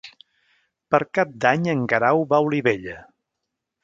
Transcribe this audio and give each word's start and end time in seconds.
Per 0.95 0.99
Cap 1.17 1.35
d'Any 1.45 1.69
en 1.73 1.83
Guerau 1.91 2.25
va 2.31 2.39
a 2.39 2.47
Olivella. 2.47 2.97